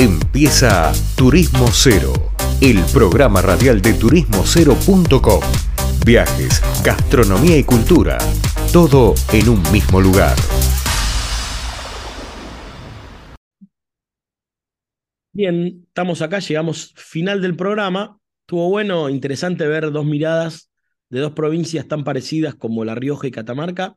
Empieza 0.00 0.92
Turismo 1.16 1.66
Cero, 1.72 2.12
el 2.60 2.78
programa 2.92 3.42
radial 3.42 3.82
de 3.82 3.94
turismocero.com. 3.94 5.40
Viajes, 6.06 6.62
gastronomía 6.84 7.58
y 7.58 7.64
cultura, 7.64 8.16
todo 8.72 9.14
en 9.32 9.48
un 9.48 9.60
mismo 9.72 10.00
lugar. 10.00 10.36
Bien, 15.32 15.82
estamos 15.88 16.22
acá, 16.22 16.38
llegamos 16.38 16.94
final 16.94 17.42
del 17.42 17.56
programa. 17.56 18.20
Estuvo 18.42 18.68
bueno, 18.70 19.08
interesante 19.08 19.66
ver 19.66 19.90
dos 19.90 20.06
miradas 20.06 20.70
de 21.10 21.18
dos 21.18 21.32
provincias 21.32 21.88
tan 21.88 22.04
parecidas 22.04 22.54
como 22.54 22.84
La 22.84 22.94
Rioja 22.94 23.26
y 23.26 23.32
Catamarca, 23.32 23.96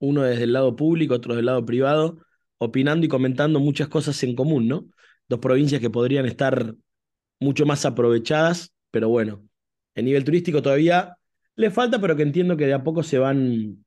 uno 0.00 0.22
desde 0.22 0.42
el 0.42 0.52
lado 0.52 0.74
público, 0.74 1.14
otro 1.14 1.36
del 1.36 1.46
lado 1.46 1.64
privado, 1.64 2.18
opinando 2.58 3.06
y 3.06 3.08
comentando 3.08 3.60
muchas 3.60 3.86
cosas 3.86 4.20
en 4.24 4.34
común, 4.34 4.66
¿no? 4.66 4.88
Dos 5.28 5.40
provincias 5.40 5.80
que 5.80 5.90
podrían 5.90 6.26
estar 6.26 6.74
mucho 7.40 7.66
más 7.66 7.84
aprovechadas, 7.84 8.72
pero 8.90 9.08
bueno, 9.08 9.46
el 9.94 10.04
nivel 10.04 10.24
turístico 10.24 10.62
todavía 10.62 11.16
le 11.56 11.70
falta, 11.70 12.00
pero 12.00 12.16
que 12.16 12.22
entiendo 12.22 12.56
que 12.56 12.66
de 12.66 12.74
a 12.74 12.84
poco 12.84 13.02
se 13.02 13.18
van 13.18 13.84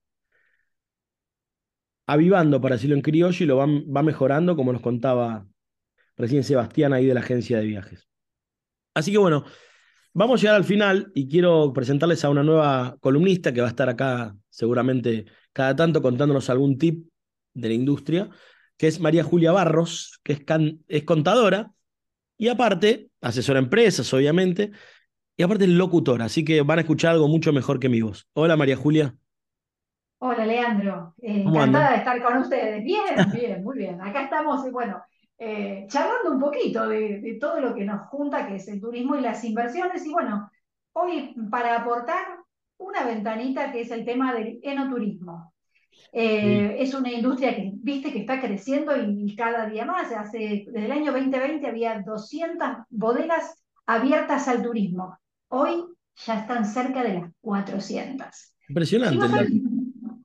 avivando, 2.08 2.62
para 2.62 2.76
decirlo 2.76 2.96
en 2.96 3.02
criollo, 3.02 3.44
y 3.44 3.48
lo 3.48 3.58
van, 3.58 3.86
va 3.86 4.04
mejorando, 4.04 4.56
como 4.56 4.72
nos 4.72 4.82
contaba 4.82 5.48
recién 6.18 6.44
Sebastián 6.44 6.94
ahí 6.94 7.06
de 7.06 7.14
la 7.14 7.22
agencia 7.22 7.58
de 7.58 7.66
viajes. 7.66 8.08
Así 8.94 9.12
que 9.12 9.18
bueno, 9.18 9.44
vamos 10.14 10.40
a 10.40 10.42
llegar 10.42 10.56
al 10.56 10.64
final 10.64 11.12
y 11.14 11.28
quiero 11.28 11.74
presentarles 11.74 12.24
a 12.24 12.30
una 12.30 12.44
nueva 12.44 12.98
columnista 13.00 13.54
que 13.54 13.62
va 13.62 13.68
a 13.68 13.72
estar 13.72 13.90
acá 13.90 14.36
seguramente 14.50 15.26
cada 15.52 15.76
tanto 15.76 16.02
contándonos 16.02 16.50
algún 16.50 16.78
tip 16.78 17.08
de 17.54 17.68
la 17.68 17.74
industria 17.74 18.30
que 18.78 18.88
es 18.88 19.00
María 19.00 19.24
Julia 19.24 19.52
Barros, 19.52 20.20
que 20.24 20.34
es, 20.34 20.42
es 20.88 21.04
contadora 21.04 21.72
y 22.38 22.50
aparte, 22.50 23.10
asesora 23.22 23.60
empresas, 23.60 24.14
obviamente, 24.14 24.72
y 25.38 25.44
aparte 25.44 25.66
es 25.66 25.70
locutora, 25.70 26.26
así 26.26 26.44
que 26.44 26.62
van 26.62 26.80
a 26.80 26.82
escuchar 26.82 27.12
algo 27.12 27.28
mucho 27.28 27.54
mejor 27.54 27.80
que 27.80 27.90
mi 27.90 28.02
voz. 28.02 28.28
Hola 28.34 28.58
María 28.58 28.76
Julia. 28.76 29.16
Hola 30.20 30.46
Leandro, 30.46 31.14
eh, 31.22 31.44
encantada 31.46 31.92
de 31.92 31.98
estar 31.98 32.22
con 32.24 32.38
ustedes. 32.38 32.84
Bien, 32.84 33.04
bien, 33.34 33.64
muy 33.64 33.78
bien. 33.78 34.02
Acá 34.02 34.24
estamos, 34.24 34.70
bueno, 34.72 35.02
eh, 35.38 35.86
charlando 35.90 36.32
un 36.32 36.40
poquito 36.40 36.88
de, 36.88 37.20
de, 37.20 37.34
todo 37.36 37.60
lo 37.60 37.76
que 37.76 37.84
nos 37.84 38.08
junta, 38.08 38.48
que 38.48 38.56
es 38.56 38.68
el 38.68 38.80
turismo 38.80 39.16
y 39.16 39.22
las 39.22 39.44
inversiones. 39.44 40.06
Y 40.06 40.12
bueno, 40.12 40.50
hoy 40.94 41.36
para 41.50 41.82
aportar 41.82 42.26
una 42.78 43.04
ventanita 43.06 43.72
que 43.72 43.82
es 43.82 43.92
el 43.92 44.06
tema 44.06 44.34
del 44.34 44.60
enoturismo. 44.64 45.54
Eh, 46.12 46.78
es 46.80 46.94
una 46.94 47.12
industria 47.12 47.56
que, 47.56 47.72
viste, 47.74 48.14
que 48.14 48.20
está 48.20 48.40
creciendo 48.40 48.94
y, 48.96 49.36
cada 49.36 49.68
día 49.68 49.86
más. 49.86 50.12
Hace, 50.12 50.66
desde 50.66 50.86
el 50.86 50.92
año 50.92 51.12
2020 51.12 51.68
había 51.68 52.02
200 52.02 52.68
bodegas 52.90 53.62
abiertas 53.86 54.48
al 54.48 54.62
turismo. 54.62 55.18
Hoy 55.50 55.84
ya 56.26 56.40
están 56.40 56.66
cerca 56.66 57.04
de 57.04 57.16
las 57.16 57.32
400. 57.42 58.28
Impresionante. 58.70 59.48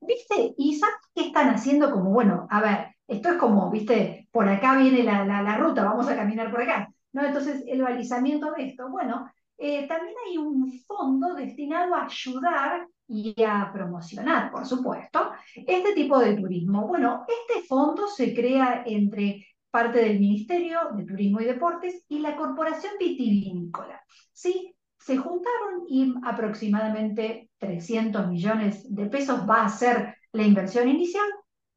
¿Viste? 0.00 0.54
¿Y 0.56 0.76
sabes 0.76 0.96
qué 1.14 1.26
están 1.26 1.50
haciendo? 1.50 1.90
Como, 1.90 2.10
bueno, 2.10 2.46
a 2.50 2.60
ver, 2.60 2.96
esto 3.06 3.30
es 3.30 3.36
como, 3.36 3.70
viste, 3.70 4.28
por 4.30 4.48
acá 4.48 4.76
viene 4.76 5.02
la, 5.02 5.24
la, 5.24 5.56
ruta, 5.58 5.84
vamos 5.84 6.08
a 6.08 6.16
caminar 6.16 6.50
por 6.50 6.62
acá. 6.62 6.92
¿no? 7.12 7.24
Entonces, 7.24 7.64
el 7.66 7.82
balizamiento 7.82 8.52
de 8.52 8.68
esto, 8.68 8.88
bueno, 8.88 9.28
eh, 9.60 9.86
también 9.86 10.14
hay 10.26 10.38
un 10.38 10.72
fondo 10.86 11.34
destinado 11.34 11.94
a 11.94 12.06
ayudar 12.06 12.88
y 13.06 13.34
a 13.42 13.70
promocionar, 13.72 14.50
por 14.50 14.64
supuesto, 14.64 15.32
este 15.54 15.92
tipo 15.92 16.18
de 16.18 16.34
turismo. 16.34 16.86
Bueno, 16.86 17.26
este 17.28 17.66
fondo 17.66 18.06
se 18.08 18.32
crea 18.34 18.84
entre 18.86 19.46
parte 19.70 19.98
del 19.98 20.18
Ministerio 20.18 20.78
de 20.96 21.04
Turismo 21.04 21.40
y 21.40 21.44
Deportes 21.44 22.04
y 22.08 22.20
la 22.20 22.36
Corporación 22.36 22.94
Vitivinícola. 22.98 24.00
¿Sí? 24.32 24.74
Se 24.98 25.18
juntaron 25.18 25.84
y 25.88 26.14
aproximadamente 26.24 27.50
300 27.58 28.28
millones 28.28 28.94
de 28.94 29.06
pesos 29.06 29.48
va 29.48 29.64
a 29.64 29.68
ser 29.68 30.14
la 30.32 30.42
inversión 30.42 30.88
inicial 30.88 31.26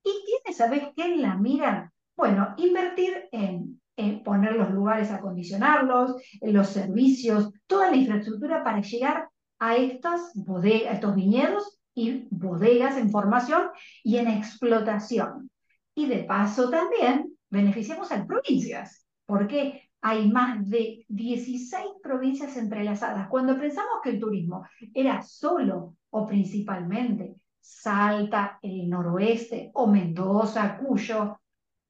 y 0.03 0.11
tiene, 0.25 0.55
¿sabes 0.55 0.83
qué? 0.95 1.17
La 1.17 1.35
mira, 1.35 1.91
bueno, 2.15 2.53
invertir 2.57 3.27
en, 3.31 3.81
en 3.95 4.23
poner 4.23 4.53
los 4.55 4.71
lugares 4.71 5.11
a 5.11 5.15
acondicionarlos, 5.15 6.15
en 6.41 6.53
los 6.53 6.67
servicios, 6.67 7.51
toda 7.67 7.91
la 7.91 7.97
infraestructura 7.97 8.63
para 8.63 8.81
llegar 8.81 9.29
a 9.59 9.75
estas 9.75 10.31
bodegas, 10.35 10.95
estos 10.95 11.15
viñedos 11.15 11.79
y 11.95 12.27
bodegas 12.29 12.97
en 12.97 13.09
formación 13.09 13.69
y 14.03 14.17
en 14.17 14.27
explotación. 14.27 15.49
Y 15.95 16.07
de 16.07 16.23
paso 16.23 16.69
también 16.69 17.37
beneficiamos 17.49 18.11
a 18.11 18.17
las 18.17 18.27
provincias, 18.27 19.05
porque 19.25 19.89
hay 20.01 20.29
más 20.29 20.69
de 20.69 21.05
16 21.07 21.85
provincias 22.01 22.57
entrelazadas. 22.57 23.29
Cuando 23.29 23.57
pensamos 23.57 24.01
que 24.03 24.09
el 24.09 24.19
turismo 24.19 24.65
era 24.93 25.21
solo 25.21 25.95
o 26.09 26.27
principalmente 26.27 27.35
Salta, 27.65 28.59
el 28.61 28.89
noroeste 28.89 29.71
o 29.75 29.87
Mendoza, 29.87 30.77
Cuyo, 30.77 31.39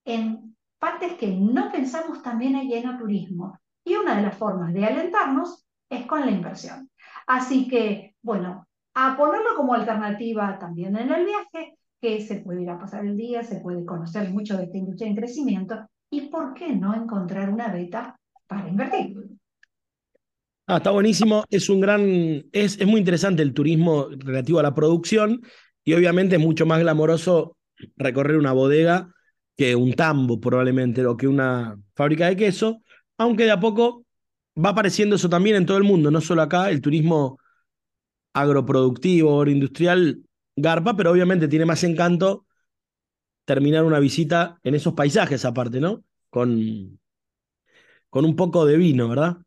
en 0.06 0.56
partes 0.84 1.14
que 1.14 1.28
no 1.30 1.72
pensamos 1.72 2.22
también 2.22 2.58
hay 2.58 2.84
turismo. 3.00 3.58
Y 3.86 3.96
una 3.96 4.18
de 4.18 4.24
las 4.24 4.36
formas 4.38 4.74
de 4.74 4.84
alentarnos 4.84 5.66
es 5.90 6.06
con 6.06 6.20
la 6.20 6.32
inversión. 6.32 6.90
Así 7.26 7.70
que, 7.70 8.16
bueno, 8.22 8.68
a 8.94 9.16
ponerlo 9.16 9.56
como 9.56 9.76
alternativa 9.76 10.60
también 10.60 10.98
en 10.98 11.10
el 11.10 11.26
viaje, 11.26 11.78
que 12.02 12.20
se 12.20 12.42
puede 12.42 12.64
ir 12.64 12.70
a 12.70 12.78
pasar 12.78 13.06
el 13.06 13.16
día, 13.16 13.44
se 13.44 13.62
puede 13.62 13.86
conocer 13.86 14.30
mucho 14.32 14.58
de 14.58 14.66
esta 14.66 14.78
industria 14.78 15.10
en 15.10 15.16
crecimiento, 15.16 15.88
y 16.10 16.28
por 16.28 16.54
qué 16.54 16.76
no 16.76 16.94
encontrar 16.94 17.50
una 17.50 17.70
beta 17.70 18.20
para 18.46 18.68
invertir. 18.68 19.16
Ah, 20.68 20.78
está 20.78 20.92
buenísimo, 20.92 21.46
es 21.50 21.70
un 21.70 21.80
gran, 21.80 22.02
es, 22.52 22.78
es 22.78 22.86
muy 22.86 23.00
interesante 23.00 23.42
el 23.42 23.54
turismo 23.54 24.08
relativo 24.18 24.60
a 24.60 24.64
la 24.64 24.76
producción 24.76 25.42
y 25.86 25.94
obviamente 25.94 26.36
es 26.36 26.42
mucho 26.42 26.66
más 26.66 26.82
glamoroso 26.82 27.56
recorrer 27.96 28.38
una 28.38 28.52
bodega 28.52 29.14
que 29.58 29.76
un 29.76 29.94
tambo 29.94 30.40
probablemente 30.40 31.06
o 31.06 31.18
que 31.18 31.28
una 31.28 31.78
fábrica 31.96 32.28
de 32.28 32.36
queso, 32.38 32.82
aunque 33.18 33.44
de 33.46 33.52
a 33.52 33.60
poco 33.60 34.06
va 34.64 34.70
apareciendo 34.72 35.16
eso 35.16 35.30
también 35.30 35.56
en 35.58 35.66
todo 35.66 35.78
el 35.78 35.84
mundo, 35.84 36.12
no 36.12 36.22
solo 36.22 36.42
acá, 36.42 36.70
el 36.70 36.82
turismo 36.82 37.40
agroproductivo, 38.34 39.38
agroindustrial, 39.40 40.24
garpa, 40.56 40.96
pero 40.96 41.12
obviamente 41.12 41.48
tiene 41.48 41.66
más 41.66 41.84
encanto 41.84 42.46
terminar 43.46 43.84
una 43.86 44.00
visita 44.00 44.60
en 44.64 44.76
esos 44.76 44.94
paisajes 44.94 45.46
aparte, 45.46 45.80
¿no? 45.80 46.04
Con, 46.30 47.00
con 48.10 48.24
un 48.26 48.36
poco 48.36 48.66
de 48.66 48.78
vino, 48.78 49.10
¿verdad? 49.10 49.38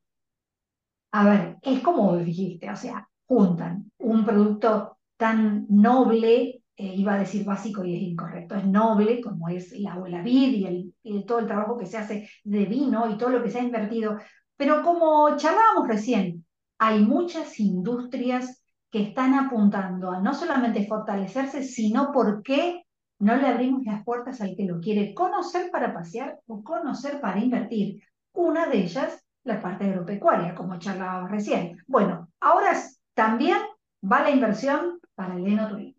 A 1.13 1.25
ver, 1.29 1.57
es 1.63 1.81
como 1.83 2.17
dijiste, 2.19 2.71
o 2.71 2.77
sea, 2.77 3.09
juntan 3.27 3.91
un 3.99 4.25
producto 4.25 4.99
tan 5.17 5.67
noble, 5.69 6.63
eh, 6.77 6.95
iba 6.95 7.15
a 7.15 7.19
decir 7.19 7.45
básico 7.45 7.85
y 7.85 7.97
es 7.97 8.03
incorrecto, 8.03 8.55
es 8.55 8.67
noble 8.67 9.21
como 9.21 9.49
es 9.49 9.73
la, 9.79 9.95
abuela 9.95 10.23
vid 10.23 10.93
y, 11.03 11.25
todo 11.25 11.39
el 11.39 11.47
trabajo 11.47 11.79
que 11.79 11.87
se 11.87 11.97
hace 11.99 12.29
de 12.45 12.65
vino 12.67 13.11
y 13.11 13.17
todo 13.17 13.31
lo 13.31 13.43
que 13.43 13.51
se 13.51 13.59
ha 13.59 13.63
invertido 13.63 14.19
pero 14.57 14.83
como 14.83 15.37
charlábamos 15.37 15.87
recién, 15.89 16.45
hay 16.79 17.05
muchas 17.05 17.59
industrias 17.61 18.63
que 18.91 19.03
están 19.03 19.35
apuntando 19.35 20.11
a 20.11 20.21
no 20.21 20.35
solamente 20.35 20.87
fortalecerse, 20.87 21.63
sino 21.63 22.11
porque 22.13 22.85
no 23.19 23.37
le 23.37 23.47
abrimos 23.49 23.83
las 23.85 24.05
puertas 24.05 24.41
al 24.41 24.55
que 24.57 24.65
lo 24.65 24.81
quiere 24.81 25.15
conocer 25.15 25.71
para 25.71 25.93
pasear 25.93 26.39
o 26.47 26.63
conocer 26.63 27.21
para 27.21 27.41
invertir. 27.41 28.03
Una 28.33 28.67
de 28.67 28.79
ellas, 28.79 29.23
la 29.45 29.61
parte 29.61 29.85
agropecuaria, 29.85 30.55
como 30.55 30.79
charlábamos 30.79 31.31
recién. 31.31 31.79
Bueno, 31.87 32.29
ahora 32.41 32.73
también 33.15 33.59
va 34.03 34.23
la 34.23 34.31
inversión 34.31 35.01
para 35.15 35.35
el 35.35 35.47
enoturismo. 35.47 35.96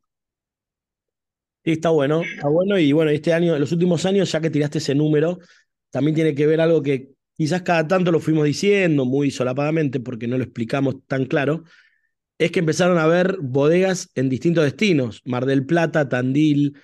Sí, 1.67 1.73
está 1.73 1.89
bueno, 1.89 2.21
está 2.21 2.47
bueno. 2.47 2.79
Y 2.79 2.93
bueno, 2.93 3.11
este 3.11 3.33
año, 3.33 3.53
en 3.53 3.59
los 3.59 3.73
últimos 3.73 4.05
años, 4.05 4.31
ya 4.31 4.39
que 4.39 4.49
tiraste 4.49 4.77
ese 4.77 4.95
número, 4.95 5.37
también 5.89 6.15
tiene 6.15 6.33
que 6.33 6.47
ver 6.47 6.61
algo 6.61 6.81
que 6.81 7.09
quizás 7.35 7.61
cada 7.63 7.85
tanto 7.85 8.09
lo 8.09 8.21
fuimos 8.21 8.45
diciendo 8.45 9.03
muy 9.03 9.31
solapadamente 9.31 9.99
porque 9.99 10.29
no 10.29 10.37
lo 10.37 10.45
explicamos 10.45 10.95
tan 11.07 11.25
claro, 11.25 11.65
es 12.37 12.51
que 12.51 12.59
empezaron 12.59 12.97
a 12.97 13.03
haber 13.03 13.35
bodegas 13.41 14.09
en 14.15 14.29
distintos 14.29 14.63
destinos, 14.63 15.21
Mar 15.25 15.45
del 15.45 15.65
Plata, 15.65 16.07
Tandil, 16.07 16.77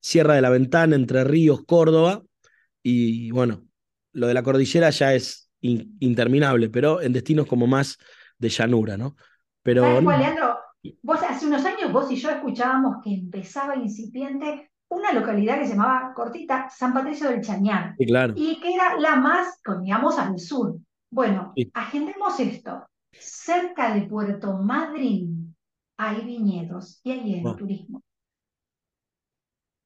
Sierra 0.00 0.34
de 0.34 0.40
la 0.40 0.50
Ventana, 0.50 0.96
Entre 0.96 1.22
Ríos, 1.22 1.64
Córdoba, 1.64 2.24
y 2.82 3.30
bueno, 3.30 3.68
lo 4.14 4.26
de 4.26 4.34
la 4.34 4.42
cordillera 4.42 4.90
ya 4.90 5.14
es 5.14 5.48
interminable, 5.60 6.70
pero 6.70 7.00
en 7.00 7.12
destinos 7.12 7.46
como 7.46 7.68
más 7.68 7.98
de 8.38 8.48
llanura, 8.48 8.96
¿no? 8.96 9.14
Pero, 9.62 10.00
Leandro? 10.00 10.53
Vos 11.02 11.20
hace 11.22 11.46
unos 11.46 11.64
años 11.64 11.92
vos 11.92 12.10
y 12.10 12.16
yo 12.16 12.30
escuchábamos 12.30 12.96
que 13.02 13.14
empezaba 13.14 13.76
incipiente 13.76 14.70
una 14.88 15.12
localidad 15.12 15.58
que 15.58 15.66
se 15.66 15.72
llamaba 15.72 16.12
cortita 16.14 16.68
San 16.70 16.92
Patricio 16.92 17.28
del 17.28 17.40
Chañar. 17.40 17.94
Y 18.36 18.60
que 18.60 18.74
era 18.74 18.98
la 18.98 19.16
más, 19.16 19.60
digamos, 19.82 20.18
al 20.18 20.38
sur. 20.38 20.78
Bueno, 21.10 21.52
agendemos 21.72 22.38
esto. 22.40 22.86
Cerca 23.12 23.94
de 23.94 24.02
Puerto 24.02 24.58
Madryn 24.58 25.54
hay 25.96 26.24
viñedos 26.24 27.00
y 27.04 27.12
hay 27.12 27.34
el 27.34 27.56
turismo. 27.56 28.02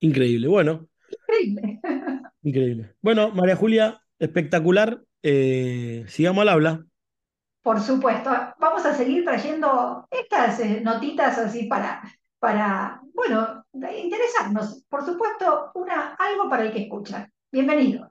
Increíble, 0.01 0.49
bueno. 0.49 0.89
Increíble. 1.11 1.81
Increíble. 2.43 2.95
Bueno, 3.03 3.31
María 3.33 3.57
Julia, 3.57 4.01
espectacular. 4.19 5.03
Eh, 5.23 6.05
sigamos 6.09 6.43
al 6.43 6.49
habla. 6.49 6.87
Por 7.63 7.81
supuesto, 7.81 8.31
vamos 8.59 8.85
a 8.87 8.95
seguir 8.95 9.25
trayendo 9.25 10.07
estas 10.11 10.61
eh, 10.61 10.81
notitas 10.81 11.39
así 11.39 11.65
para, 11.65 12.03
para, 12.39 13.01
bueno, 13.13 13.65
interesarnos. 13.73 14.85
Por 14.89 15.05
supuesto, 15.05 15.71
una, 15.75 16.15
algo 16.15 16.49
para 16.49 16.65
el 16.65 16.73
que 16.73 16.83
escucha. 16.83 17.31
Bienvenido. 17.51 18.11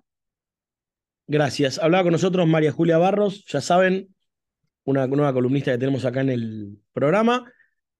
Gracias. 1.28 1.80
Hablaba 1.80 2.04
con 2.04 2.14
nosotros 2.14 2.48
María 2.48 2.72
Julia 2.72 2.98
Barros, 2.98 3.46
ya 3.48 3.62
saben, 3.62 4.16
una 4.86 5.06
nueva 5.08 5.34
columnista 5.34 5.72
que 5.72 5.78
tenemos 5.78 6.06
acá 6.06 6.22
en 6.22 6.30
el 6.30 6.80
programa. 6.94 7.52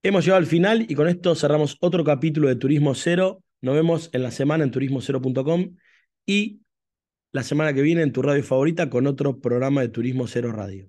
Hemos 0.02 0.24
llegado 0.24 0.38
al 0.38 0.46
final 0.46 0.86
y 0.88 0.94
con 0.94 1.08
esto 1.08 1.34
cerramos 1.34 1.76
otro 1.80 2.04
capítulo 2.04 2.48
de 2.48 2.56
Turismo 2.56 2.94
Cero. 2.94 3.42
Nos 3.60 3.74
vemos 3.74 4.10
en 4.12 4.22
la 4.22 4.30
semana 4.30 4.64
en 4.64 4.70
turismocero.com 4.70 5.76
y 6.24 6.60
la 7.32 7.42
semana 7.42 7.74
que 7.74 7.82
viene 7.82 8.02
en 8.02 8.12
tu 8.12 8.22
radio 8.22 8.42
favorita 8.42 8.88
con 8.88 9.06
otro 9.06 9.38
programa 9.40 9.82
de 9.82 9.88
Turismo 9.88 10.26
Cero 10.26 10.52
Radio. 10.52 10.88